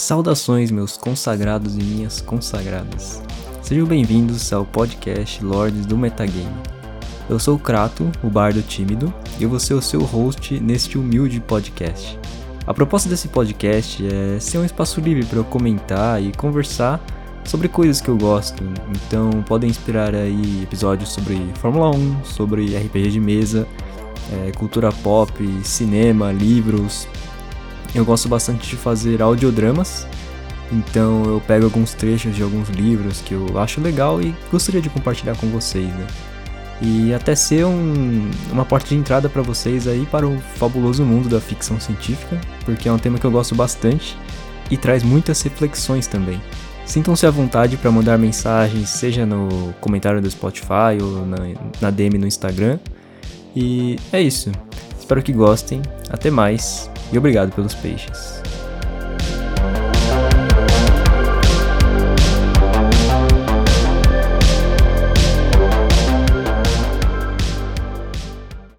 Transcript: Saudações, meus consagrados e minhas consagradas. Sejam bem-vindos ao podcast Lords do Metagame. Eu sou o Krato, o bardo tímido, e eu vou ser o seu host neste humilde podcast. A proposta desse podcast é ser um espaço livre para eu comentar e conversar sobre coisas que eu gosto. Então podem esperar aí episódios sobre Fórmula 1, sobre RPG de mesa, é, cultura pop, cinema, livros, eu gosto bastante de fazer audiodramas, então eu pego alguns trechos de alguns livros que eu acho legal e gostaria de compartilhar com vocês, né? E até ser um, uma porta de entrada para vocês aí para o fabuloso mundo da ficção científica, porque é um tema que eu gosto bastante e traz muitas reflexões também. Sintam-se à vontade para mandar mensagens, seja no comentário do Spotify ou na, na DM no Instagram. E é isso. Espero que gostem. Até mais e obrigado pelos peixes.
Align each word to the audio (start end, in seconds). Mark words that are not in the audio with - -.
Saudações, 0.00 0.70
meus 0.70 0.96
consagrados 0.96 1.76
e 1.76 1.82
minhas 1.82 2.22
consagradas. 2.22 3.22
Sejam 3.60 3.86
bem-vindos 3.86 4.50
ao 4.50 4.64
podcast 4.64 5.44
Lords 5.44 5.84
do 5.84 5.96
Metagame. 5.96 6.48
Eu 7.28 7.38
sou 7.38 7.56
o 7.56 7.58
Krato, 7.58 8.10
o 8.24 8.30
bardo 8.30 8.62
tímido, 8.62 9.12
e 9.38 9.42
eu 9.42 9.50
vou 9.50 9.60
ser 9.60 9.74
o 9.74 9.82
seu 9.82 10.00
host 10.00 10.58
neste 10.58 10.96
humilde 10.96 11.38
podcast. 11.38 12.18
A 12.66 12.72
proposta 12.72 13.10
desse 13.10 13.28
podcast 13.28 14.02
é 14.06 14.40
ser 14.40 14.56
um 14.56 14.64
espaço 14.64 15.02
livre 15.02 15.26
para 15.26 15.38
eu 15.38 15.44
comentar 15.44 16.20
e 16.20 16.32
conversar 16.32 16.98
sobre 17.44 17.68
coisas 17.68 18.00
que 18.00 18.08
eu 18.08 18.16
gosto. 18.16 18.64
Então 18.88 19.42
podem 19.42 19.68
esperar 19.68 20.14
aí 20.14 20.62
episódios 20.62 21.10
sobre 21.12 21.46
Fórmula 21.56 21.90
1, 21.90 22.24
sobre 22.24 22.74
RPG 22.74 23.10
de 23.10 23.20
mesa, 23.20 23.68
é, 24.32 24.52
cultura 24.52 24.90
pop, 24.90 25.30
cinema, 25.62 26.32
livros, 26.32 27.06
eu 27.94 28.04
gosto 28.04 28.28
bastante 28.28 28.68
de 28.68 28.76
fazer 28.76 29.20
audiodramas, 29.22 30.06
então 30.72 31.24
eu 31.24 31.42
pego 31.46 31.64
alguns 31.64 31.94
trechos 31.94 32.34
de 32.34 32.42
alguns 32.42 32.68
livros 32.68 33.20
que 33.20 33.34
eu 33.34 33.58
acho 33.58 33.80
legal 33.80 34.20
e 34.22 34.34
gostaria 34.50 34.80
de 34.80 34.88
compartilhar 34.88 35.36
com 35.36 35.48
vocês, 35.48 35.88
né? 35.88 36.06
E 36.82 37.12
até 37.12 37.34
ser 37.34 37.66
um, 37.66 38.30
uma 38.50 38.64
porta 38.64 38.88
de 38.88 38.94
entrada 38.94 39.28
para 39.28 39.42
vocês 39.42 39.86
aí 39.86 40.06
para 40.06 40.26
o 40.26 40.40
fabuloso 40.56 41.04
mundo 41.04 41.28
da 41.28 41.40
ficção 41.40 41.78
científica, 41.78 42.40
porque 42.64 42.88
é 42.88 42.92
um 42.92 42.98
tema 42.98 43.18
que 43.18 43.26
eu 43.26 43.30
gosto 43.30 43.54
bastante 43.54 44.16
e 44.70 44.76
traz 44.76 45.02
muitas 45.02 45.42
reflexões 45.42 46.06
também. 46.06 46.40
Sintam-se 46.86 47.26
à 47.26 47.30
vontade 47.30 47.76
para 47.76 47.90
mandar 47.90 48.18
mensagens, 48.18 48.88
seja 48.88 49.26
no 49.26 49.74
comentário 49.80 50.22
do 50.22 50.30
Spotify 50.30 50.98
ou 51.00 51.26
na, 51.26 51.36
na 51.80 51.90
DM 51.90 52.18
no 52.18 52.26
Instagram. 52.26 52.78
E 53.54 53.96
é 54.12 54.20
isso. 54.20 54.50
Espero 54.98 55.22
que 55.22 55.32
gostem. 55.32 55.82
Até 56.08 56.30
mais 56.30 56.90
e 57.12 57.18
obrigado 57.18 57.52
pelos 57.52 57.74
peixes. 57.74 58.42